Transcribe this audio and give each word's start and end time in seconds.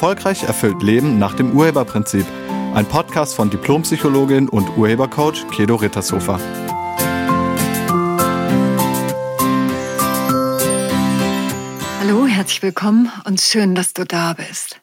Erfolgreich 0.00 0.44
erfüllt 0.44 0.82
Leben 0.82 1.18
nach 1.18 1.34
dem 1.34 1.52
Urheberprinzip. 1.52 2.24
Ein 2.72 2.86
Podcast 2.86 3.34
von 3.34 3.50
Diplompsychologin 3.50 4.48
und 4.48 4.78
Urhebercoach 4.78 5.46
Kedo 5.50 5.74
Rittershofer. 5.74 6.40
Hallo, 11.98 12.26
herzlich 12.26 12.62
willkommen 12.62 13.12
und 13.26 13.42
schön, 13.42 13.74
dass 13.74 13.92
du 13.92 14.06
da 14.06 14.32
bist. 14.32 14.80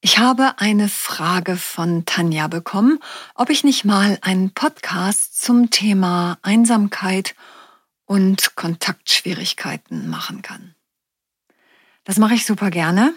Ich 0.00 0.16
habe 0.16 0.54
eine 0.56 0.88
Frage 0.88 1.56
von 1.56 2.06
Tanja 2.06 2.48
bekommen, 2.48 3.00
ob 3.34 3.50
ich 3.50 3.62
nicht 3.62 3.84
mal 3.84 4.16
einen 4.22 4.54
Podcast 4.54 5.38
zum 5.38 5.68
Thema 5.68 6.38
Einsamkeit 6.40 7.34
und 8.06 8.56
Kontaktschwierigkeiten 8.56 10.08
machen 10.08 10.40
kann. 10.40 10.74
Das 12.04 12.16
mache 12.16 12.32
ich 12.32 12.46
super 12.46 12.70
gerne. 12.70 13.12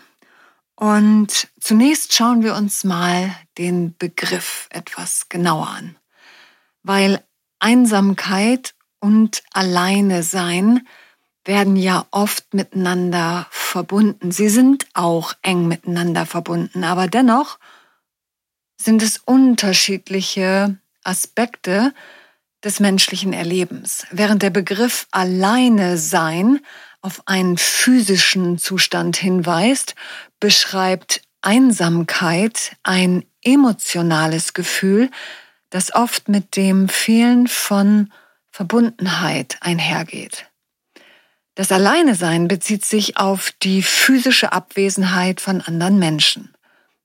Und 0.80 1.48
zunächst 1.59 2.13
schauen 2.13 2.44
wir 2.44 2.55
uns 2.55 2.84
mal 2.84 3.36
den 3.58 3.98
Begriff 3.98 4.67
etwas 4.70 5.27
genauer 5.27 5.70
an, 5.70 5.95
weil 6.84 7.23
Einsamkeit 7.59 8.76
und 9.00 9.41
Alleine 9.53 10.22
sein 10.22 10.88
werden 11.45 11.77
ja 11.77 12.05
oft 12.12 12.53
miteinander 12.53 13.48
verbunden. 13.50 14.31
Sie 14.31 14.50
sind 14.50 14.86
auch 14.94 15.34
eng 15.41 15.67
miteinander 15.67 16.27
verbunden, 16.27 16.84
aber 16.84 17.08
dennoch 17.08 17.58
sind 18.80 19.02
es 19.02 19.17
unterschiedliche 19.17 20.78
Aspekte 21.03 21.91
des 22.64 22.80
menschlichen 22.80 23.34
Erlebens. 23.34 24.05
Während 24.12 24.44
der 24.44 24.52
Begriff 24.52 25.08
alleine 25.09 25.98
sein 25.98 26.59
auf 27.08 27.22
einen 27.25 27.58
physischen 27.58 28.58
Zustand 28.58 29.16
hinweist, 29.16 29.95
beschreibt 30.41 31.22
Einsamkeit 31.41 32.75
ein 32.83 33.23
emotionales 33.45 34.53
Gefühl, 34.53 35.09
das 35.69 35.95
oft 35.95 36.27
mit 36.27 36.58
dem 36.58 36.89
Fehlen 36.89 37.47
von 37.47 38.11
Verbundenheit 38.52 39.55
einhergeht. 39.61 40.47
Das 41.55 41.72
Alleinesein 41.72 42.49
bezieht 42.49 42.83
sich 42.83 43.16
auf 43.16 43.53
die 43.64 43.83
physische 43.83 44.52
Abwesenheit 44.52 45.39
von 45.39 45.61
anderen 45.61 45.99
Menschen. 45.99 46.53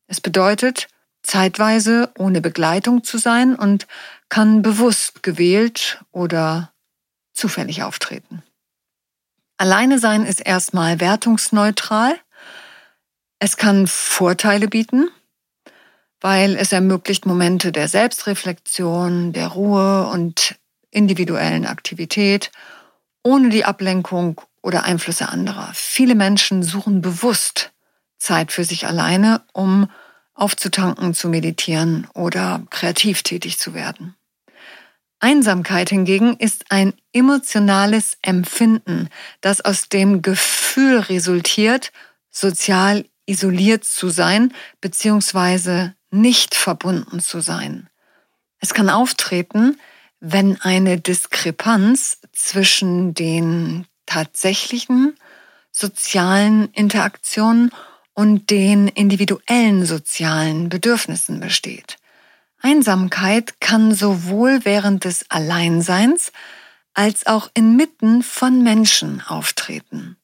Es 0.08 0.20
bedeutet, 0.20 0.88
zeitweise 1.22 2.10
ohne 2.18 2.40
Begleitung 2.40 3.04
zu 3.04 3.18
sein 3.18 3.54
und 3.54 3.86
kann 4.28 4.62
bewusst 4.62 5.22
gewählt 5.22 6.02
oder 6.10 6.72
zufällig 7.34 7.84
auftreten. 7.84 8.42
Alleine 9.62 10.00
sein 10.00 10.26
ist 10.26 10.40
erstmal 10.40 10.98
wertungsneutral. 10.98 12.16
Es 13.38 13.56
kann 13.56 13.86
Vorteile 13.86 14.66
bieten, 14.66 15.08
weil 16.20 16.56
es 16.56 16.72
ermöglicht 16.72 17.26
Momente 17.26 17.70
der 17.70 17.86
Selbstreflexion, 17.86 19.32
der 19.32 19.46
Ruhe 19.46 20.08
und 20.08 20.56
individuellen 20.90 21.64
Aktivität 21.64 22.50
ohne 23.22 23.50
die 23.50 23.64
Ablenkung 23.64 24.40
oder 24.62 24.82
Einflüsse 24.82 25.28
anderer. 25.28 25.70
Viele 25.74 26.16
Menschen 26.16 26.64
suchen 26.64 27.00
bewusst 27.00 27.70
Zeit 28.18 28.50
für 28.50 28.64
sich 28.64 28.88
alleine, 28.88 29.42
um 29.52 29.88
aufzutanken, 30.34 31.14
zu 31.14 31.28
meditieren 31.28 32.08
oder 32.14 32.64
kreativ 32.70 33.22
tätig 33.22 33.60
zu 33.60 33.74
werden. 33.74 34.16
Einsamkeit 35.22 35.88
hingegen 35.88 36.36
ist 36.36 36.66
ein 36.70 36.94
emotionales 37.12 38.18
Empfinden, 38.22 39.08
das 39.40 39.60
aus 39.60 39.88
dem 39.88 40.20
Gefühl 40.20 40.98
resultiert, 40.98 41.92
sozial 42.30 43.06
isoliert 43.24 43.84
zu 43.84 44.08
sein 44.08 44.52
bzw. 44.80 45.90
nicht 46.10 46.56
verbunden 46.56 47.20
zu 47.20 47.40
sein. 47.40 47.88
Es 48.58 48.74
kann 48.74 48.90
auftreten, 48.90 49.78
wenn 50.18 50.60
eine 50.60 51.00
Diskrepanz 51.00 52.18
zwischen 52.32 53.14
den 53.14 53.86
tatsächlichen 54.06 55.16
sozialen 55.70 56.68
Interaktionen 56.72 57.70
und 58.12 58.50
den 58.50 58.88
individuellen 58.88 59.86
sozialen 59.86 60.68
Bedürfnissen 60.68 61.38
besteht. 61.38 61.96
Einsamkeit 62.62 63.60
kann 63.60 63.94
sowohl 63.94 64.64
während 64.64 65.04
des 65.04 65.30
Alleinseins 65.30 66.32
als 66.94 67.26
auch 67.26 67.50
inmitten 67.54 68.22
von 68.22 68.62
Menschen 68.62 69.20
auftreten. 69.20 70.16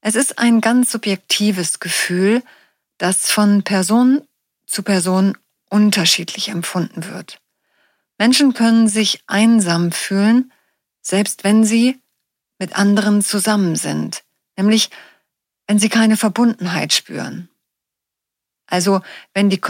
Es 0.00 0.16
ist 0.16 0.38
ein 0.38 0.60
ganz 0.60 0.90
subjektives 0.90 1.78
Gefühl, 1.78 2.42
das 2.98 3.30
von 3.30 3.62
Person 3.62 4.26
zu 4.66 4.82
Person 4.82 5.38
unterschiedlich 5.68 6.48
empfunden 6.48 7.06
wird. 7.06 7.40
Menschen 8.18 8.54
können 8.54 8.88
sich 8.88 9.22
einsam 9.26 9.92
fühlen, 9.92 10.52
selbst 11.00 11.44
wenn 11.44 11.64
sie 11.64 12.00
mit 12.58 12.76
anderen 12.76 13.22
zusammen 13.22 13.76
sind, 13.76 14.24
nämlich 14.56 14.90
wenn 15.66 15.78
sie 15.78 15.88
keine 15.88 16.16
Verbundenheit 16.16 16.92
spüren. 16.92 17.48
Also 18.66 19.02
wenn 19.34 19.50
die 19.50 19.60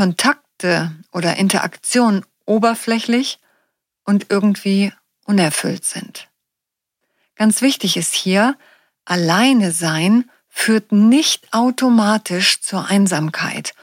Kontakte 0.62 0.92
oder 1.12 1.36
Interaktionen 1.36 2.24
oberflächlich 2.46 3.38
und 4.04 4.26
irgendwie 4.30 4.92
unerfüllt 5.24 5.84
sind. 5.84 6.28
Ganz 7.36 7.62
wichtig 7.62 7.96
ist 7.96 8.14
hier, 8.14 8.56
alleine 9.04 9.72
sein 9.72 10.30
führt 10.48 10.92
nicht 10.92 11.52
automatisch 11.52 12.60
zur 12.60 12.86
Einsamkeit. 12.86 13.74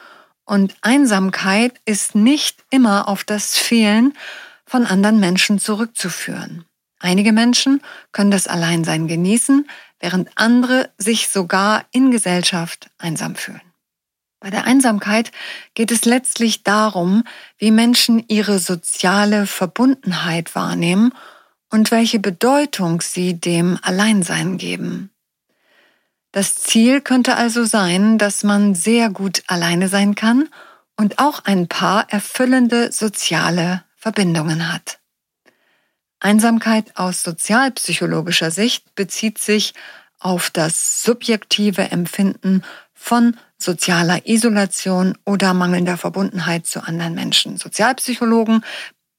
Und 0.45 0.75
Einsamkeit 0.81 1.79
ist 1.85 2.15
nicht 2.15 2.63
immer 2.69 3.07
auf 3.07 3.23
das 3.23 3.57
Fehlen 3.57 4.17
von 4.65 4.85
anderen 4.85 5.19
Menschen 5.19 5.59
zurückzuführen. 5.59 6.65
Einige 6.99 7.31
Menschen 7.31 7.81
können 8.11 8.31
das 8.31 8.47
Alleinsein 8.47 9.07
genießen, 9.07 9.69
während 9.99 10.29
andere 10.35 10.89
sich 10.97 11.29
sogar 11.29 11.85
in 11.91 12.11
Gesellschaft 12.11 12.89
einsam 12.97 13.35
fühlen. 13.35 13.68
Bei 14.39 14.49
der 14.49 14.65
Einsamkeit 14.65 15.31
geht 15.73 15.91
es 15.91 16.05
letztlich 16.05 16.63
darum, 16.63 17.23
wie 17.57 17.71
Menschen 17.71 18.23
ihre 18.27 18.59
soziale 18.59 19.45
Verbundenheit 19.45 20.55
wahrnehmen 20.55 21.13
und 21.69 21.91
welche 21.91 22.19
Bedeutung 22.19 23.01
sie 23.01 23.33
dem 23.39 23.77
Alleinsein 23.81 24.57
geben. 24.57 25.11
Das 26.31 26.55
Ziel 26.55 27.01
könnte 27.01 27.35
also 27.35 27.65
sein, 27.65 28.17
dass 28.17 28.43
man 28.43 28.75
sehr 28.75 29.09
gut 29.09 29.43
alleine 29.47 29.89
sein 29.89 30.15
kann 30.15 30.47
und 30.95 31.19
auch 31.19 31.43
ein 31.45 31.67
paar 31.67 32.09
erfüllende 32.09 32.91
soziale 32.91 33.83
Verbindungen 33.95 34.71
hat. 34.71 34.99
Einsamkeit 36.19 36.95
aus 36.97 37.23
sozialpsychologischer 37.23 38.51
Sicht 38.51 38.93
bezieht 38.95 39.37
sich 39.37 39.73
auf 40.19 40.49
das 40.49 41.01
subjektive 41.01 41.91
Empfinden 41.91 42.63
von 42.99 43.37
sozialer 43.57 44.27
Isolation 44.27 45.17
oder 45.25 45.53
mangelnder 45.53 45.97
Verbundenheit 45.97 46.67
zu 46.67 46.83
anderen 46.83 47.15
Menschen. 47.15 47.57
Sozialpsychologen 47.57 48.63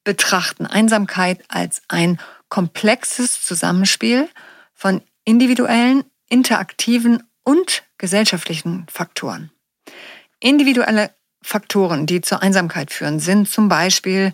betrachten 0.04 0.66
Einsamkeit 0.66 1.42
als 1.48 1.82
ein 1.88 2.20
komplexes 2.50 3.42
Zusammenspiel 3.42 4.28
von 4.74 5.00
individuellen, 5.24 6.04
interaktiven 6.28 7.22
und 7.42 7.82
gesellschaftlichen 7.96 8.86
Faktoren. 8.90 9.50
Individuelle 10.40 11.10
Faktoren, 11.42 12.06
die 12.06 12.20
zur 12.20 12.42
Einsamkeit 12.42 12.92
führen, 12.92 13.18
sind 13.18 13.48
zum 13.48 13.68
Beispiel 13.68 14.32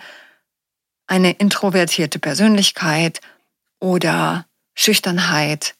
eine 1.07 1.31
introvertierte 1.33 2.19
Persönlichkeit 2.19 3.21
oder 3.79 4.47
Schüchternheit 4.75 5.76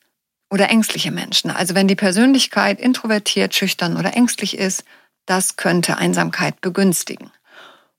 oder 0.51 0.71
ängstliche 0.71 1.11
Menschen. 1.11 1.51
Also 1.51 1.75
wenn 1.75 1.89
die 1.89 1.97
Persönlichkeit 1.97 2.81
introvertiert, 2.81 3.55
schüchtern 3.55 3.97
oder 3.97 4.15
ängstlich 4.15 4.57
ist, 4.57 4.85
das 5.27 5.57
könnte 5.57 5.99
Einsamkeit 5.99 6.61
begünstigen. 6.61 7.31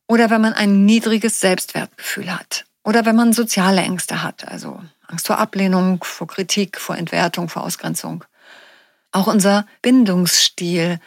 Oder 0.07 0.29
wenn 0.29 0.41
man 0.41 0.53
ein 0.53 0.85
niedriges 0.85 1.39
Selbstwertgefühl 1.41 2.33
hat. 2.33 2.65
Oder 2.83 3.05
wenn 3.05 3.17
man 3.17 3.33
soziale 3.33 3.81
Ängste 3.81 4.23
hat, 4.23 4.47
also 4.47 4.81
Angst 5.07 5.27
vor 5.27 5.39
Ablehnung, 5.39 6.01
vor 6.03 6.27
Kritik, 6.27 6.79
vor 6.79 6.95
Entwertung, 6.95 7.49
vor 7.49 7.63
Ausgrenzung. 7.63 8.23
Auch 9.11 9.27
unser 9.27 9.65
Bindungsstil 9.81 10.99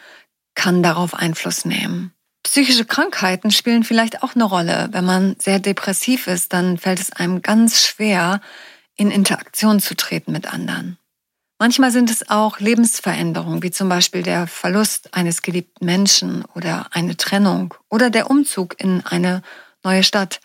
kann 0.53 0.83
darauf 0.83 1.15
Einfluss 1.15 1.65
nehmen. 1.65 2.13
Psychische 2.43 2.85
Krankheiten 2.85 3.51
spielen 3.51 3.83
vielleicht 3.83 4.23
auch 4.23 4.35
eine 4.35 4.43
Rolle. 4.43 4.89
Wenn 4.91 5.05
man 5.05 5.35
sehr 5.39 5.59
depressiv 5.59 6.27
ist, 6.27 6.53
dann 6.53 6.77
fällt 6.77 6.99
es 6.99 7.11
einem 7.11 7.41
ganz 7.41 7.83
schwer, 7.83 8.41
in 8.95 9.09
Interaktion 9.09 9.79
zu 9.79 9.95
treten 9.95 10.31
mit 10.31 10.51
anderen. 10.51 10.97
Manchmal 11.61 11.91
sind 11.91 12.09
es 12.09 12.27
auch 12.27 12.59
Lebensveränderungen, 12.59 13.61
wie 13.61 13.69
zum 13.69 13.87
Beispiel 13.87 14.23
der 14.23 14.47
Verlust 14.47 15.13
eines 15.13 15.43
geliebten 15.43 15.85
Menschen 15.85 16.43
oder 16.55 16.87
eine 16.89 17.15
Trennung 17.17 17.75
oder 17.87 18.09
der 18.09 18.31
Umzug 18.31 18.81
in 18.81 19.05
eine 19.05 19.43
neue 19.83 20.01
Stadt, 20.01 20.41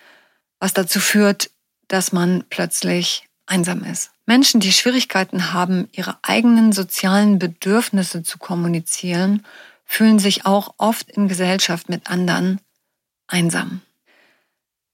was 0.61 0.75
dazu 0.75 1.01
führt, 1.01 1.51
dass 1.89 2.13
man 2.13 2.45
plötzlich 2.51 3.27
einsam 3.47 3.83
ist. 3.83 4.11
Menschen, 4.27 4.61
die 4.61 4.75
Schwierigkeiten 4.75 5.55
haben, 5.55 5.89
ihre 5.91 6.19
eigenen 6.21 6.73
sozialen 6.73 7.39
Bedürfnisse 7.39 8.23
zu 8.23 8.37
kommunizieren, 8.37 9.47
fühlen 9.87 10.19
sich 10.19 10.45
auch 10.45 10.75
oft 10.77 11.11
in 11.11 11.29
Gesellschaft 11.29 11.89
mit 11.89 12.11
anderen 12.11 12.61
einsam. 13.27 13.81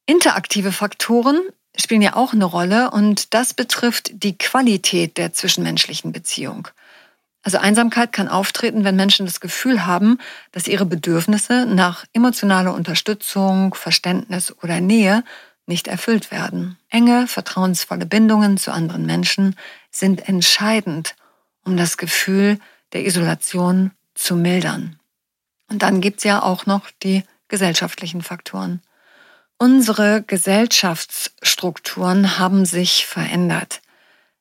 Interaktive 0.07 0.71
Faktoren 0.71 1.41
spielen 1.77 2.03
ja 2.03 2.15
auch 2.15 2.33
eine 2.33 2.45
Rolle 2.45 2.91
und 2.91 3.35
das 3.35 3.55
betrifft 3.55 4.11
die 4.23 4.37
Qualität 4.37 5.17
der 5.17 5.33
zwischenmenschlichen 5.33 6.13
Beziehung. 6.13 6.69
Also 7.43 7.59
Einsamkeit 7.59 8.13
kann 8.13 8.29
auftreten, 8.29 8.85
wenn 8.85 8.95
Menschen 8.95 9.27
das 9.27 9.41
Gefühl 9.41 9.85
haben, 9.85 10.19
dass 10.53 10.69
ihre 10.69 10.87
Bedürfnisse 10.87 11.67
nach 11.67 12.05
emotionaler 12.13 12.73
Unterstützung, 12.73 13.75
Verständnis 13.75 14.55
oder 14.63 14.81
Nähe 14.81 15.25
nicht 15.67 15.89
erfüllt 15.89 16.31
werden. 16.31 16.79
Enge, 16.89 17.27
vertrauensvolle 17.27 18.07
Bindungen 18.07 18.59
zu 18.59 18.73
anderen 18.73 19.07
Menschen 19.07 19.57
sind 19.91 20.29
entscheidend, 20.29 21.17
um 21.65 21.77
das 21.77 21.97
Gefühl 21.97 22.59
der 22.93 23.07
Isolation 23.07 23.93
zu 24.15 24.37
mildern. 24.37 24.99
Und 25.69 25.83
dann 25.83 26.01
gibt's 26.01 26.25
ja 26.25 26.43
auch 26.43 26.67
noch 26.67 26.91
die 27.03 27.25
gesellschaftlichen 27.49 28.23
Faktoren. 28.23 28.83
Unsere 29.63 30.25
Gesellschaftsstrukturen 30.25 32.41
haben 32.41 32.67
sich 32.67 33.07
verändert. 33.07 33.81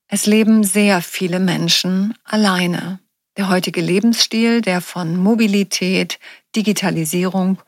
Es 0.08 0.26
leben 0.26 0.64
sehr 0.64 1.04
viele 1.04 1.40
Menschen 1.40 2.16
alleine. 2.24 3.00
Der 3.38 3.48
heutige 3.48 3.82
Lebensstil, 3.82 4.62
der 4.62 4.82
von 4.82 5.18
Mobilität, 5.18 6.18
Digitalisierung 6.56 7.62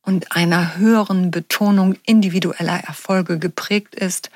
und 0.00 0.34
einer 0.34 0.78
höheren 0.78 1.30
Betonung 1.30 1.98
individueller 2.06 2.80
Erfolge 2.84 3.38
geprägt 3.38 3.94
ist, 3.94 4.30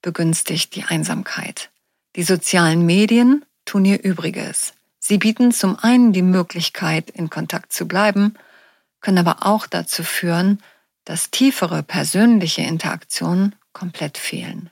begünstigt 0.00 0.76
die 0.76 0.84
Einsamkeit. 0.84 1.70
Die 2.14 2.22
sozialen 2.22 2.86
Medien 2.86 3.44
tun 3.64 3.84
ihr 3.84 4.04
Übriges. 4.04 4.74
Sie 5.00 5.18
bieten 5.18 5.50
zum 5.50 5.80
einen 5.80 6.12
die 6.12 6.22
Möglichkeit, 6.22 7.10
in 7.10 7.28
Kontakt 7.28 7.72
zu 7.72 7.88
bleiben, 7.88 8.34
können 9.00 9.18
aber 9.18 9.44
auch 9.44 9.66
dazu 9.66 10.04
führen, 10.04 10.62
dass 11.04 11.30
tiefere 11.30 11.82
persönliche 11.82 12.62
Interaktionen 12.62 13.54
komplett 13.72 14.18
fehlen. 14.18 14.70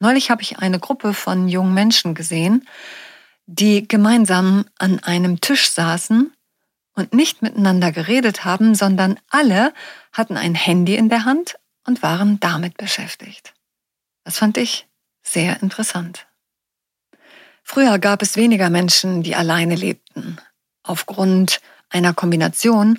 Neulich 0.00 0.30
habe 0.30 0.42
ich 0.42 0.58
eine 0.58 0.78
Gruppe 0.78 1.14
von 1.14 1.48
jungen 1.48 1.74
Menschen 1.74 2.14
gesehen, 2.14 2.66
die 3.46 3.86
gemeinsam 3.86 4.64
an 4.78 5.00
einem 5.00 5.40
Tisch 5.40 5.70
saßen 5.70 6.32
und 6.94 7.14
nicht 7.14 7.42
miteinander 7.42 7.92
geredet 7.92 8.44
haben, 8.44 8.74
sondern 8.74 9.18
alle 9.28 9.74
hatten 10.12 10.36
ein 10.36 10.54
Handy 10.54 10.96
in 10.96 11.08
der 11.08 11.24
Hand 11.24 11.56
und 11.86 12.02
waren 12.02 12.40
damit 12.40 12.76
beschäftigt. 12.76 13.54
Das 14.24 14.38
fand 14.38 14.56
ich 14.56 14.86
sehr 15.22 15.62
interessant. 15.62 16.26
Früher 17.62 17.98
gab 17.98 18.22
es 18.22 18.36
weniger 18.36 18.70
Menschen, 18.70 19.22
die 19.22 19.36
alleine 19.36 19.76
lebten, 19.76 20.38
aufgrund 20.82 21.60
einer 21.88 22.14
Kombination 22.14 22.98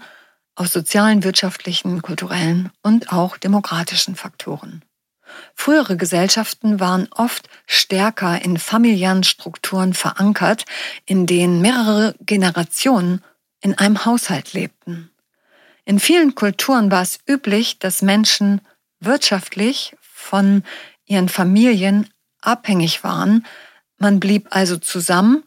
aus 0.61 0.71
sozialen, 0.71 1.23
wirtschaftlichen, 1.23 2.03
kulturellen 2.03 2.69
und 2.83 3.11
auch 3.11 3.35
demokratischen 3.37 4.15
Faktoren. 4.15 4.83
Frühere 5.55 5.97
Gesellschaften 5.97 6.79
waren 6.79 7.07
oft 7.09 7.49
stärker 7.65 8.45
in 8.45 8.57
familiären 8.57 9.23
Strukturen 9.23 9.95
verankert, 9.95 10.65
in 11.05 11.25
denen 11.25 11.61
mehrere 11.61 12.13
Generationen 12.19 13.23
in 13.59 13.75
einem 13.75 14.05
Haushalt 14.05 14.53
lebten. 14.53 15.09
In 15.83 15.99
vielen 15.99 16.35
Kulturen 16.35 16.91
war 16.91 17.01
es 17.01 17.17
üblich, 17.27 17.79
dass 17.79 18.03
Menschen 18.03 18.61
wirtschaftlich 18.99 19.95
von 19.99 20.61
ihren 21.05 21.27
Familien 21.27 22.07
abhängig 22.41 23.03
waren. 23.03 23.47
Man 23.97 24.19
blieb 24.19 24.47
also 24.51 24.77
zusammen, 24.77 25.43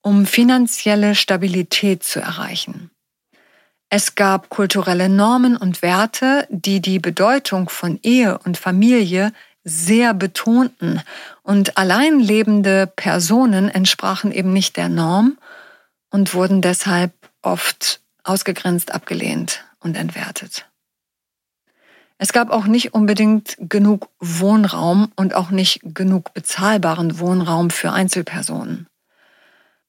um 0.00 0.24
finanzielle 0.24 1.14
Stabilität 1.14 2.02
zu 2.02 2.20
erreichen. 2.20 2.90
Es 3.96 4.16
gab 4.16 4.48
kulturelle 4.48 5.08
Normen 5.08 5.56
und 5.56 5.80
Werte, 5.80 6.48
die 6.50 6.80
die 6.80 6.98
Bedeutung 6.98 7.68
von 7.68 8.00
Ehe 8.02 8.38
und 8.38 8.58
Familie 8.58 9.32
sehr 9.62 10.14
betonten. 10.14 11.00
Und 11.44 11.78
allein 11.78 12.18
lebende 12.18 12.88
Personen 12.88 13.68
entsprachen 13.68 14.32
eben 14.32 14.52
nicht 14.52 14.76
der 14.76 14.88
Norm 14.88 15.38
und 16.10 16.34
wurden 16.34 16.60
deshalb 16.60 17.12
oft 17.40 18.00
ausgegrenzt, 18.24 18.92
abgelehnt 18.92 19.64
und 19.78 19.96
entwertet. 19.96 20.68
Es 22.18 22.32
gab 22.32 22.50
auch 22.50 22.64
nicht 22.64 22.94
unbedingt 22.94 23.56
genug 23.60 24.08
Wohnraum 24.18 25.12
und 25.14 25.34
auch 25.36 25.50
nicht 25.50 25.82
genug 25.84 26.34
bezahlbaren 26.34 27.20
Wohnraum 27.20 27.70
für 27.70 27.92
Einzelpersonen. 27.92 28.88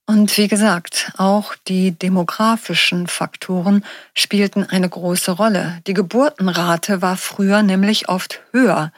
Und 0.08 0.38
wie 0.38 0.48
gesagt, 0.48 1.12
auch 1.18 1.56
die 1.68 1.92
demografischen 1.92 3.08
Faktoren 3.08 3.84
spielten 4.14 4.64
eine 4.64 4.88
große 4.88 5.32
Rolle. 5.32 5.80
Die 5.88 5.96
Geburtenrate 5.96 7.02
war 7.02 7.18
früher 7.18 7.64
nämlich 7.64 8.08
oft 8.08 8.42
höher. 8.52 8.92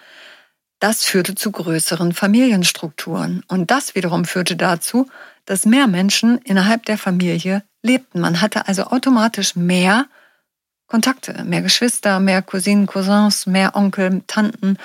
Das 0.80 1.06
führte 1.06 1.34
zu 1.34 1.52
größeren 1.52 2.14
Familienstrukturen. 2.14 3.44
Und 3.48 3.72
das 3.72 3.96
wiederum 3.96 4.26
führte 4.26 4.58
dazu, 4.58 5.10
dass 5.46 5.66
mehr 5.66 5.88
Menschen 5.88 6.40
innerhalb 6.40 6.86
der 6.86 6.98
Familie 6.98 7.64
lebten. 7.82 8.20
Man 8.20 8.42
hatte 8.42 8.68
also 8.68 8.84
automatisch 8.88 9.56
mehr 9.56 10.08
Kontakte, 10.88 11.44
mehr 11.46 11.62
Geschwister, 11.62 12.20
mehr 12.20 12.42
Cousinen, 12.42 12.86
Cousins, 12.86 13.46
mehr 13.46 13.76
Onkel, 13.76 14.24
Tanten. 14.28 14.78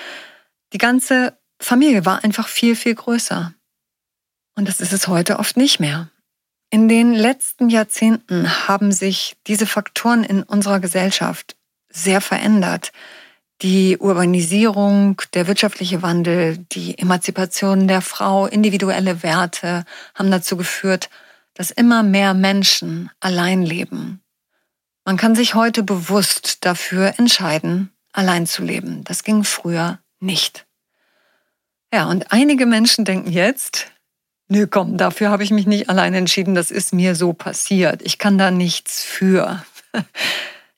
Die 0.72 0.78
ganze 0.78 1.36
Familie 1.60 2.06
war 2.06 2.22
einfach 2.22 2.48
viel, 2.48 2.76
viel 2.76 2.94
größer. 2.94 3.52
Und 4.54 4.68
das 4.68 4.80
ist 4.80 4.92
es 4.92 5.08
heute 5.08 5.38
oft 5.38 5.56
nicht 5.56 5.80
mehr. 5.80 6.10
In 6.70 6.88
den 6.88 7.12
letzten 7.12 7.68
Jahrzehnten 7.68 8.66
haben 8.66 8.92
sich 8.92 9.36
diese 9.46 9.66
Faktoren 9.66 10.24
in 10.24 10.42
unserer 10.42 10.80
Gesellschaft 10.80 11.56
sehr 11.90 12.20
verändert. 12.20 12.92
Die 13.60 13.98
Urbanisierung, 13.98 15.20
der 15.34 15.46
wirtschaftliche 15.46 16.02
Wandel, 16.02 16.58
die 16.72 16.98
Emanzipation 16.98 17.86
der 17.86 18.00
Frau, 18.00 18.46
individuelle 18.46 19.22
Werte 19.22 19.84
haben 20.14 20.30
dazu 20.30 20.56
geführt, 20.56 21.10
dass 21.54 21.70
immer 21.70 22.02
mehr 22.02 22.34
Menschen 22.34 23.10
allein 23.20 23.62
leben. 23.62 24.22
Man 25.04 25.16
kann 25.16 25.34
sich 25.34 25.54
heute 25.54 25.82
bewusst 25.82 26.64
dafür 26.64 27.18
entscheiden, 27.18 27.92
allein 28.12 28.46
zu 28.46 28.62
leben. 28.62 29.04
Das 29.04 29.24
ging 29.24 29.44
früher 29.44 29.98
nicht. 30.20 30.66
Ja, 31.92 32.06
und 32.06 32.32
einige 32.32 32.64
Menschen 32.64 33.04
denken 33.04 33.30
jetzt, 33.30 33.91
nö, 34.52 34.66
komm, 34.66 34.98
dafür 34.98 35.30
habe 35.30 35.42
ich 35.42 35.50
mich 35.50 35.66
nicht 35.66 35.88
allein 35.88 36.14
entschieden, 36.14 36.54
das 36.54 36.70
ist 36.70 36.92
mir 36.92 37.14
so 37.14 37.32
passiert. 37.32 38.02
Ich 38.02 38.18
kann 38.18 38.38
da 38.38 38.50
nichts 38.50 39.02
für. 39.02 39.64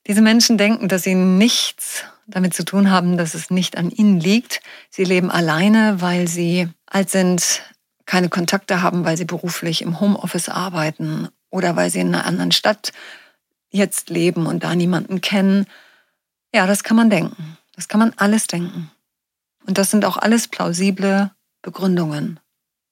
Diese 0.07 0.23
Menschen 0.23 0.57
denken, 0.57 0.89
dass 0.89 1.03
sie 1.03 1.15
nichts 1.15 2.05
damit 2.27 2.55
zu 2.55 2.65
tun 2.65 2.91
haben, 2.91 3.19
dass 3.19 3.35
es 3.35 3.51
nicht 3.51 3.77
an 3.77 3.91
ihnen 3.91 4.21
liegt. 4.21 4.61
Sie 4.91 5.05
leben 5.05 5.31
alleine, 5.31 6.01
weil 6.01 6.29
sie 6.29 6.69
alt 6.87 7.11
sind, 7.11 7.63
keine 8.07 8.29
Kontakte 8.29 8.81
haben, 8.81 9.05
weil 9.05 9.17
sie 9.17 9.25
beruflich 9.25 9.83
im 9.83 10.01
Homeoffice 10.01 10.49
arbeiten 10.49 11.29
oder 11.51 11.75
weil 11.77 11.91
sie 11.91 12.01
in 12.01 12.15
einer 12.15 12.27
anderen 12.27 12.53
Stadt 12.53 12.93
jetzt 13.71 14.09
leben 14.09 14.47
und 14.47 14.63
da 14.63 14.75
niemanden 14.75 15.21
kennen. 15.21 15.67
Ja, 16.55 16.67
das 16.67 16.85
kann 16.85 16.97
man 16.97 17.11
denken. 17.11 17.59
Das 17.75 17.89
kann 17.89 17.99
man 17.99 18.13
alles 18.17 18.47
denken. 18.47 18.91
Und 19.67 19.79
das 19.79 19.91
sind 19.91 20.05
auch 20.05 20.17
alles 20.17 20.49
plausible 20.49 21.33
Begründungen. 21.63 22.39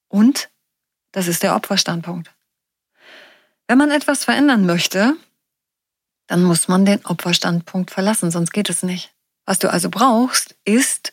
Und 0.09 0.51
das 1.13 1.29
ist 1.29 1.43
der 1.43 1.55
Opferstandpunkt. 1.55 2.31
Wenn 3.69 3.79
man 3.79 3.91
etwas 3.91 4.25
verändern 4.25 4.67
möchte, 4.67 5.17
dann 6.27 6.43
muss 6.43 6.69
man 6.69 6.85
den 6.85 7.05
Opferstandpunkt 7.05 7.91
verlassen, 7.91 8.31
sonst 8.31 8.53
geht 8.53 8.71
es 8.71 8.83
nicht. 8.83 9.13
Was 9.45 9.59
du 9.59 9.71
also 9.71 9.91
brauchst, 9.91 10.57
ist 10.65 11.13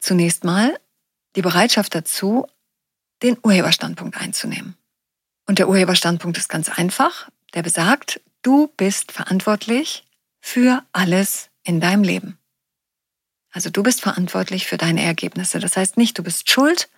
zunächst 0.00 0.44
mal 0.44 0.78
die 1.36 1.42
Bereitschaft 1.42 1.94
dazu, 1.94 2.46
den 3.22 3.36
Urheberstandpunkt 3.42 4.16
einzunehmen. 4.16 4.76
Und 5.46 5.58
der 5.58 5.68
Urheberstandpunkt 5.68 6.38
ist 6.38 6.48
ganz 6.48 6.68
einfach. 6.68 7.28
Der 7.54 7.62
besagt, 7.62 8.20
du 8.42 8.68
bist 8.76 9.12
verantwortlich 9.12 10.06
für 10.40 10.84
alles 10.92 11.48
in 11.62 11.80
deinem 11.80 12.02
Leben. 12.02 12.38
Also 13.50 13.70
du 13.70 13.82
bist 13.82 14.00
verantwortlich 14.00 14.66
für 14.66 14.76
deine 14.76 15.02
Ergebnisse. 15.02 15.60
Das 15.60 15.76
heißt 15.76 15.96
nicht, 15.96 16.18
du 16.18 16.22
bist 16.22 16.50
schuld, 16.50 16.88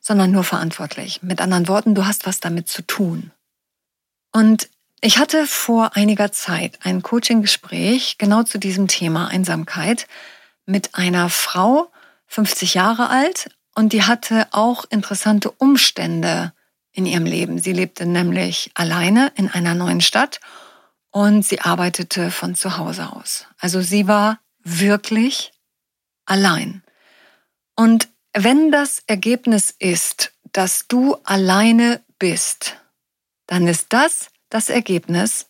sondern 0.00 0.30
nur 0.30 0.44
verantwortlich. 0.44 1.22
Mit 1.22 1.40
anderen 1.40 1.68
Worten, 1.68 1.94
du 1.94 2.06
hast 2.06 2.26
was 2.26 2.40
damit 2.40 2.68
zu 2.68 2.82
tun. 2.82 3.30
Und 4.32 4.68
ich 5.00 5.18
hatte 5.18 5.46
vor 5.46 5.96
einiger 5.96 6.32
Zeit 6.32 6.78
ein 6.82 7.02
Coaching-Gespräch 7.02 8.18
genau 8.18 8.42
zu 8.42 8.58
diesem 8.58 8.88
Thema 8.88 9.28
Einsamkeit 9.28 10.06
mit 10.66 10.94
einer 10.96 11.30
Frau, 11.30 11.90
50 12.26 12.74
Jahre 12.74 13.08
alt, 13.08 13.50
und 13.74 13.92
die 13.92 14.02
hatte 14.02 14.48
auch 14.50 14.84
interessante 14.90 15.52
Umstände 15.52 16.52
in 16.90 17.06
ihrem 17.06 17.26
Leben. 17.26 17.60
Sie 17.60 17.72
lebte 17.72 18.06
nämlich 18.06 18.72
alleine 18.74 19.30
in 19.36 19.48
einer 19.48 19.74
neuen 19.74 20.00
Stadt 20.00 20.40
und 21.10 21.46
sie 21.46 21.60
arbeitete 21.60 22.32
von 22.32 22.56
zu 22.56 22.76
Hause 22.76 23.12
aus. 23.12 23.46
Also 23.58 23.80
sie 23.80 24.08
war 24.08 24.40
wirklich 24.64 25.52
allein. 26.26 26.82
Und 27.76 28.08
wenn 28.34 28.70
das 28.70 29.02
Ergebnis 29.06 29.74
ist, 29.78 30.32
dass 30.52 30.86
du 30.88 31.16
alleine 31.24 32.02
bist, 32.18 32.76
dann 33.46 33.66
ist 33.66 33.86
das 33.90 34.30
das 34.50 34.68
Ergebnis 34.68 35.46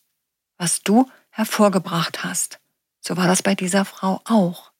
was 0.59 0.83
du 0.83 1.11
hervorgebracht 1.31 2.25
hast. 2.25 2.59
So 3.01 3.17
war 3.17 3.27
das 3.27 3.43
bei 3.43 3.55
dieser 3.55 3.85
Frau 3.85 4.21
auch. 4.25 4.73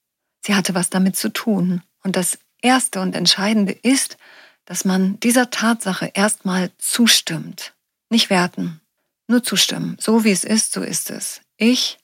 Sie 0.45 0.55
hatte 0.55 0.75
was 0.75 0.91
damit 0.91 1.17
zu 1.17 1.33
tun. 1.33 1.83
Und 2.03 2.17
das 2.17 2.39
Erste 2.61 3.01
und 3.01 3.15
Entscheidende 3.15 3.73
ist, 3.73 4.19
dass 4.65 4.85
man 4.85 5.19
dieser 5.21 5.51
Tatsache 5.51 6.11
erstmal 6.13 6.71
zustimmt. 6.79 7.75
Nicht 8.11 8.29
werten, 8.29 8.81
nur 9.29 9.43
zustimmen. 9.43 9.97
So 10.01 10.25
wie 10.25 10.31
es 10.31 10.45
ist, 10.45 10.73
so 10.73 10.83
ist 10.83 11.11
es. 11.11 11.41
Ich 11.57 11.99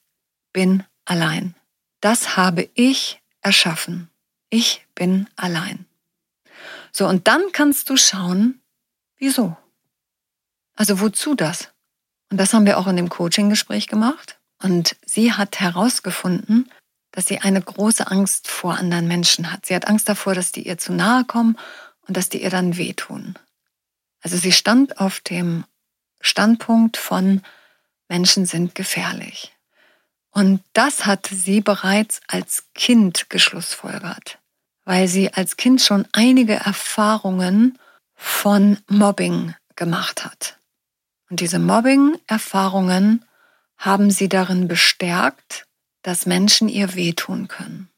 bin 0.53 0.83
allein. 1.03 1.55
Das 2.01 2.37
habe 2.37 2.69
ich 2.73 3.21
erschaffen. 3.41 4.09
Ich 4.49 4.85
bin 4.95 5.27
allein. 5.35 5.84
So, 6.97 7.09
und 7.09 7.27
dann 7.27 7.51
kannst 7.51 7.89
du 7.89 7.97
schauen, 7.97 8.61
wieso. 9.17 9.57
Also 10.75 11.01
wozu 11.01 11.35
das? 11.35 11.73
Und 12.31 12.37
das 12.37 12.53
haben 12.53 12.65
wir 12.65 12.77
auch 12.77 12.87
in 12.87 12.95
dem 12.95 13.09
Coaching-Gespräch 13.09 13.87
gemacht. 13.87 14.39
Und 14.63 14.95
sie 15.05 15.33
hat 15.33 15.59
herausgefunden, 15.59 16.71
dass 17.11 17.25
sie 17.25 17.39
eine 17.39 17.61
große 17.61 18.09
Angst 18.09 18.47
vor 18.47 18.77
anderen 18.77 19.09
Menschen 19.09 19.51
hat. 19.51 19.65
Sie 19.65 19.75
hat 19.75 19.89
Angst 19.89 20.07
davor, 20.07 20.35
dass 20.35 20.53
die 20.53 20.65
ihr 20.65 20.77
zu 20.77 20.93
nahe 20.93 21.25
kommen 21.25 21.57
und 22.07 22.15
dass 22.15 22.29
die 22.29 22.41
ihr 22.41 22.49
dann 22.49 22.77
wehtun. 22.77 23.37
Also 24.21 24.37
sie 24.37 24.53
stand 24.53 24.97
auf 25.01 25.19
dem 25.19 25.65
Standpunkt 26.21 26.95
von 26.95 27.41
Menschen 28.07 28.45
sind 28.45 28.73
gefährlich. 28.73 29.53
Und 30.31 30.63
das 30.71 31.05
hatte 31.05 31.35
sie 31.35 31.59
bereits 31.59 32.21
als 32.29 32.67
Kind 32.73 33.29
geschlussfolgert, 33.29 34.39
weil 34.85 35.07
sie 35.07 35.33
als 35.33 35.57
Kind 35.57 35.81
schon 35.81 36.07
einige 36.13 36.53
Erfahrungen 36.53 37.77
von 38.13 38.77
Mobbing 38.87 39.55
gemacht 39.75 40.23
hat. 40.23 40.57
Und 41.29 41.39
diese 41.39 41.59
Mobbing-Erfahrungen 41.59 43.25
haben 43.77 44.11
sie 44.11 44.29
darin 44.29 44.67
bestärkt, 44.67 45.65
dass 46.01 46.25
Menschen 46.25 46.69
ihr 46.69 46.95
wehtun 46.95 47.47
können. 47.47 47.89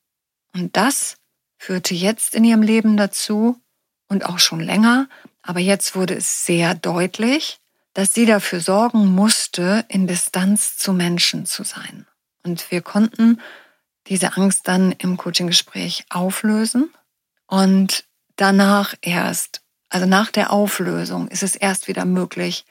Und 0.53 0.75
das 0.75 1.17
führte 1.57 1.93
jetzt 1.93 2.33
in 2.33 2.43
ihrem 2.43 2.61
Leben 2.61 2.97
dazu 2.97 3.61
und 4.07 4.25
auch 4.25 4.39
schon 4.39 4.61
länger, 4.61 5.09
aber 5.41 5.59
jetzt 5.59 5.95
wurde 5.95 6.15
es 6.15 6.45
sehr 6.45 6.73
deutlich, 6.73 7.59
dass 7.93 8.13
sie 8.13 8.25
dafür 8.25 8.59
sorgen 8.59 9.07
musste, 9.07 9.85
in 9.89 10.07
Distanz 10.07 10.77
zu 10.77 10.93
Menschen 10.93 11.45
zu 11.45 11.63
sein. 11.63 12.05
Und 12.43 12.71
wir 12.71 12.81
konnten 12.81 13.41
diese 14.09 14.37
Angst 14.37 14.67
dann 14.67 14.91
im 14.93 15.17
Coaching-Gespräch 15.17 16.05
auflösen 16.09 16.93
und 17.47 18.05
danach 18.35 18.93
erst, 19.01 19.61
also 19.89 20.05
nach 20.05 20.31
der 20.31 20.51
Auflösung, 20.51 21.27
ist 21.27 21.43
es 21.43 21.55
erst 21.55 21.87
wieder 21.87 22.05
möglich, 22.05 22.65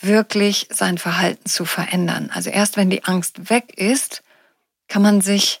wirklich 0.00 0.68
sein 0.70 0.98
Verhalten 0.98 1.48
zu 1.48 1.64
verändern. 1.64 2.30
Also 2.32 2.50
erst 2.50 2.76
wenn 2.76 2.90
die 2.90 3.04
Angst 3.04 3.50
weg 3.50 3.76
ist, 3.76 4.22
kann 4.86 5.02
man 5.02 5.20
sich 5.20 5.60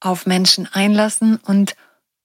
auf 0.00 0.26
Menschen 0.26 0.68
einlassen 0.72 1.36
und 1.36 1.74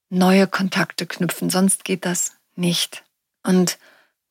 neue 0.10 0.48
Kontakte 0.48 1.06
knüpfen. 1.06 1.50
Sonst 1.50 1.86
geht 1.86 2.06
das 2.06 2.34
nicht. 2.56 3.04
Und 3.44 3.80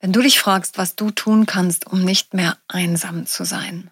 wenn 0.01 0.13
du 0.13 0.21
dich 0.21 0.39
fragst, 0.39 0.79
was 0.79 0.97
du 0.97 1.11
tun 1.11 1.47
kannst, 1.47 1.87
um 1.87 2.05
nicht 2.05 2.35
mehr 2.35 2.59
einsam 2.69 3.27
zu 3.27 3.45
sein, 3.45 3.91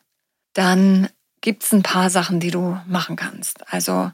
dann 0.52 1.08
gibt 1.40 1.64
es 1.64 1.72
ein 1.72 1.82
paar 1.82 2.10
Sachen, 2.10 2.40
die 2.40 2.50
du 2.50 2.80
machen 2.86 3.16
kannst. 3.16 3.72
Also 3.72 4.10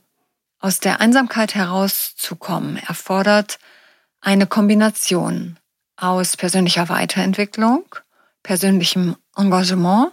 aus 0.58 0.80
der 0.80 1.00
Einsamkeit 1.00 1.54
herauszukommen, 1.54 2.76
erfordert 2.76 3.58
eine 4.20 4.46
Kombination 4.46 5.58
aus 5.96 6.36
persönlicher 6.36 6.88
Weiterentwicklung, 6.88 7.84
persönlichem 8.42 9.16
Engagement, 9.36 10.12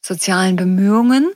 sozialen 0.00 0.56
Bemühungen 0.56 1.32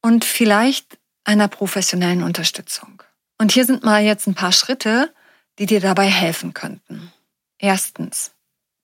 und 0.00 0.24
vielleicht 0.24 0.98
einer 1.24 1.48
professionellen 1.48 2.22
Unterstützung. 2.22 3.02
Und 3.38 3.52
hier 3.52 3.64
sind 3.64 3.84
mal 3.84 4.02
jetzt 4.02 4.26
ein 4.26 4.34
paar 4.34 4.52
Schritte, 4.52 5.12
die 5.58 5.66
dir 5.66 5.80
dabei 5.80 6.06
helfen 6.06 6.54
könnten. 6.54 7.12
Erstens. 7.58 8.32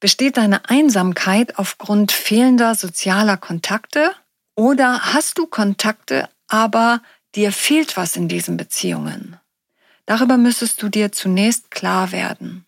Besteht 0.00 0.36
deine 0.36 0.68
Einsamkeit 0.68 1.58
aufgrund 1.58 2.12
fehlender 2.12 2.74
sozialer 2.74 3.36
Kontakte 3.36 4.14
oder 4.54 5.14
hast 5.14 5.38
du 5.38 5.46
Kontakte, 5.46 6.28
aber 6.48 7.00
dir 7.34 7.52
fehlt 7.52 7.96
was 7.96 8.16
in 8.16 8.28
diesen 8.28 8.56
Beziehungen? 8.56 9.38
Darüber 10.06 10.36
müsstest 10.36 10.82
du 10.82 10.88
dir 10.88 11.12
zunächst 11.12 11.70
klar 11.70 12.12
werden. 12.12 12.66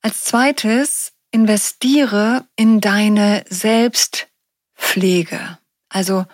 Als 0.00 0.24
zweites, 0.24 1.12
investiere 1.32 2.46
in 2.56 2.80
deine 2.80 3.44
Selbstpflege. 3.48 5.58
Also 5.88 6.24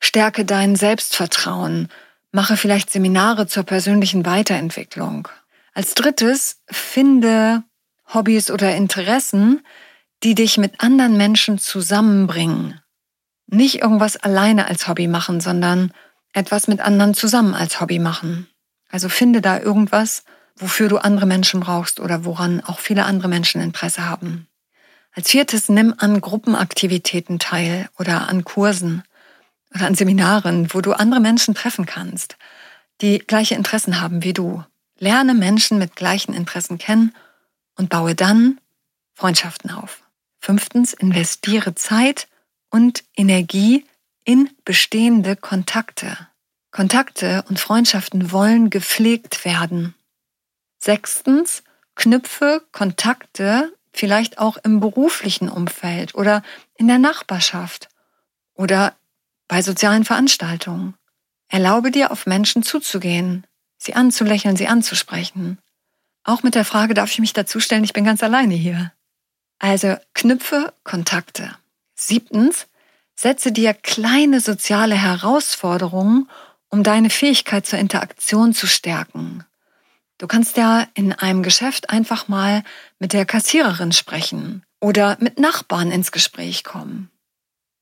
Stärke 0.00 0.44
dein 0.44 0.76
Selbstvertrauen. 0.76 1.88
Mache 2.30 2.56
vielleicht 2.56 2.90
Seminare 2.90 3.46
zur 3.46 3.64
persönlichen 3.64 4.24
Weiterentwicklung. 4.24 5.28
Als 5.74 5.94
drittes, 5.94 6.62
finde 6.70 7.64
Hobbys 8.12 8.50
oder 8.50 8.76
Interessen, 8.76 9.66
die 10.22 10.34
dich 10.34 10.58
mit 10.58 10.80
anderen 10.80 11.16
Menschen 11.16 11.58
zusammenbringen. 11.58 12.80
Nicht 13.46 13.80
irgendwas 13.80 14.16
alleine 14.16 14.66
als 14.66 14.88
Hobby 14.88 15.06
machen, 15.06 15.40
sondern 15.40 15.92
etwas 16.32 16.68
mit 16.68 16.80
anderen 16.80 17.14
zusammen 17.14 17.54
als 17.54 17.80
Hobby 17.80 17.98
machen. 17.98 18.48
Also 18.88 19.08
finde 19.08 19.40
da 19.40 19.58
irgendwas, 19.58 20.24
wofür 20.56 20.88
du 20.88 20.98
andere 20.98 21.26
Menschen 21.26 21.60
brauchst 21.60 22.00
oder 22.00 22.24
woran 22.24 22.60
auch 22.60 22.78
viele 22.78 23.04
andere 23.04 23.28
Menschen 23.28 23.60
Interesse 23.60 24.08
haben. 24.08 24.48
Als 25.12 25.30
viertes, 25.30 25.68
nimm 25.68 25.94
an 25.96 26.20
Gruppenaktivitäten 26.20 27.38
teil 27.38 27.88
oder 27.98 28.28
an 28.28 28.44
Kursen 28.44 29.02
oder 29.74 29.86
an 29.86 29.94
Seminaren, 29.94 30.72
wo 30.74 30.80
du 30.80 30.92
andere 30.92 31.20
Menschen 31.20 31.54
treffen 31.54 31.86
kannst, 31.86 32.36
die 33.00 33.18
gleiche 33.18 33.54
Interessen 33.54 34.00
haben 34.00 34.22
wie 34.24 34.32
du. 34.32 34.64
Lerne 34.98 35.34
Menschen 35.34 35.78
mit 35.78 35.96
gleichen 35.96 36.34
Interessen 36.34 36.78
kennen 36.78 37.14
und 37.76 37.90
baue 37.90 38.14
dann 38.14 38.60
Freundschaften 39.14 39.70
auf. 39.70 40.02
Fünftens, 40.40 40.92
investiere 40.92 41.74
Zeit 41.74 42.28
und 42.70 43.04
Energie 43.16 43.84
in 44.24 44.50
bestehende 44.64 45.36
Kontakte. 45.36 46.16
Kontakte 46.70 47.44
und 47.48 47.58
Freundschaften 47.58 48.32
wollen 48.32 48.70
gepflegt 48.70 49.44
werden. 49.44 49.94
Sechstens, 50.78 51.62
knüpfe 51.94 52.62
Kontakte 52.72 53.72
vielleicht 53.92 54.38
auch 54.38 54.58
im 54.58 54.80
beruflichen 54.80 55.48
Umfeld 55.48 56.14
oder 56.14 56.42
in 56.76 56.86
der 56.86 56.98
Nachbarschaft 56.98 57.88
oder 58.54 58.94
bei 59.48 59.62
sozialen 59.62 60.04
Veranstaltungen. 60.04 60.94
Erlaube 61.48 61.90
dir, 61.90 62.10
auf 62.10 62.26
Menschen 62.26 62.62
zuzugehen, 62.62 63.46
sie 63.78 63.94
anzulächeln, 63.94 64.56
sie 64.56 64.68
anzusprechen. 64.68 65.58
Auch 66.24 66.42
mit 66.42 66.54
der 66.54 66.64
Frage, 66.64 66.94
darf 66.94 67.10
ich 67.10 67.20
mich 67.20 67.32
dazustellen, 67.32 67.84
ich 67.84 67.92
bin 67.92 68.04
ganz 68.04 68.22
alleine 68.22 68.54
hier. 68.54 68.92
Also 69.58 69.96
knüpfe 70.12 70.74
Kontakte. 70.84 71.56
Siebtens, 71.96 72.66
setze 73.14 73.50
dir 73.50 73.74
kleine 73.74 74.40
soziale 74.40 74.94
Herausforderungen, 74.94 76.28
um 76.68 76.82
deine 76.82 77.10
Fähigkeit 77.10 77.66
zur 77.66 77.78
Interaktion 77.78 78.52
zu 78.52 78.66
stärken. 78.66 79.44
Du 80.18 80.26
kannst 80.26 80.56
ja 80.56 80.86
in 80.94 81.12
einem 81.12 81.42
Geschäft 81.42 81.90
einfach 81.90 82.28
mal 82.28 82.62
mit 82.98 83.12
der 83.12 83.26
Kassiererin 83.26 83.92
sprechen 83.92 84.64
oder 84.80 85.16
mit 85.20 85.38
Nachbarn 85.38 85.90
ins 85.90 86.12
Gespräch 86.12 86.64
kommen. 86.64 87.10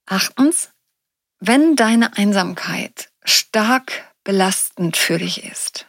Achtens, 0.07 0.71
wenn 1.41 1.77
deine 1.77 2.17
Einsamkeit 2.17 3.11
stark 3.25 4.05
belastend 4.23 4.97
für 4.97 5.19
dich 5.19 5.45
ist 5.45 5.87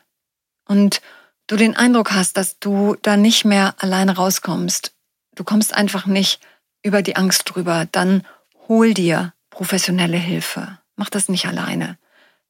und 0.67 1.01
du 1.47 1.55
den 1.55 1.75
Eindruck 1.75 2.11
hast, 2.11 2.37
dass 2.37 2.59
du 2.59 2.95
da 3.01 3.17
nicht 3.17 3.45
mehr 3.45 3.75
alleine 3.79 4.15
rauskommst, 4.15 4.93
du 5.35 5.43
kommst 5.43 5.73
einfach 5.73 6.05
nicht 6.05 6.41
über 6.85 7.01
die 7.01 7.15
Angst 7.15 7.43
drüber, 7.45 7.87
dann 7.91 8.25
hol 8.67 8.93
dir 8.93 9.33
professionelle 9.49 10.17
Hilfe. 10.17 10.79
Mach 10.95 11.09
das 11.09 11.29
nicht 11.29 11.47
alleine. 11.47 11.97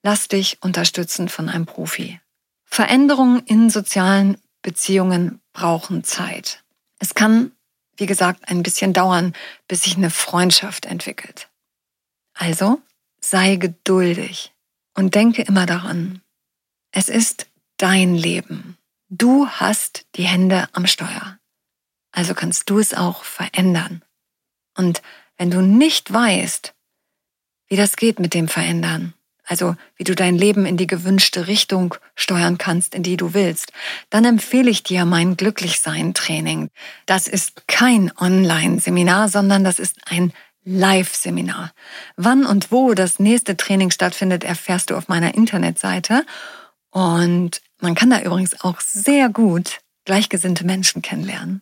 Lass 0.03 0.27
dich 0.27 0.61
unterstützen 0.61 1.29
von 1.29 1.49
einem 1.49 1.65
Profi. 1.65 2.19
Veränderungen 2.65 3.39
in 3.45 3.69
sozialen 3.69 4.37
Beziehungen 4.61 5.41
brauchen 5.53 6.03
Zeit. 6.03 6.63
Es 6.99 7.15
kann, 7.15 7.53
wie 7.95 8.07
gesagt, 8.07 8.49
ein 8.49 8.61
bisschen 8.61 8.91
dauern, 8.91 9.33
bis 9.67 9.83
sich 9.83 9.95
eine 9.95 10.09
Freundschaft 10.09 10.85
entwickelt. 10.85 11.49
Also 12.33 12.81
sei 13.21 13.55
geduldig 13.55 14.53
und 14.95 15.15
denke 15.15 15.43
immer 15.43 15.65
daran, 15.65 16.21
es 16.91 17.07
ist 17.07 17.47
dein 17.77 18.15
Leben. 18.15 18.77
Du 19.07 19.47
hast 19.47 20.05
die 20.15 20.23
Hände 20.23 20.67
am 20.73 20.87
Steuer. 20.87 21.39
Also 22.11 22.33
kannst 22.33 22.69
du 22.69 22.79
es 22.79 22.93
auch 22.93 23.23
verändern. 23.23 24.04
Und 24.75 25.01
wenn 25.37 25.51
du 25.51 25.61
nicht 25.61 26.11
weißt, 26.11 26.73
wie 27.67 27.75
das 27.75 27.95
geht 27.95 28.19
mit 28.19 28.33
dem 28.33 28.47
Verändern, 28.47 29.13
also 29.43 29.75
wie 29.95 30.03
du 30.03 30.15
dein 30.15 30.35
Leben 30.35 30.65
in 30.65 30.75
die 30.77 30.87
gewünschte 30.87 31.47
Richtung 31.47 31.95
steuern 32.15 32.57
kannst, 32.57 32.95
in 32.95 33.03
die 33.03 33.17
du 33.17 33.33
willst, 33.33 33.71
dann 34.09 34.25
empfehle 34.25 34.69
ich 34.69 34.83
dir 34.83 35.05
mein 35.05 35.37
Glücklichsein-Training. 35.37 36.69
Das 37.05 37.27
ist 37.27 37.67
kein 37.67 38.11
Online-Seminar, 38.17 39.29
sondern 39.29 39.63
das 39.63 39.79
ist 39.79 39.97
ein 40.05 40.33
Live-Seminar. 40.63 41.71
Wann 42.17 42.45
und 42.45 42.71
wo 42.71 42.95
das 42.95 43.19
nächste 43.19 43.55
Training 43.55 43.91
stattfindet, 43.91 44.43
erfährst 44.43 44.89
du 44.89 44.95
auf 44.95 45.07
meiner 45.07 45.35
Internetseite. 45.35 46.25
Und 46.89 47.61
man 47.79 47.93
kann 47.93 48.09
da 48.09 48.21
übrigens 48.21 48.59
auch 48.61 48.79
sehr 48.81 49.29
gut 49.29 49.79
gleichgesinnte 50.05 50.65
Menschen 50.65 51.03
kennenlernen. 51.03 51.61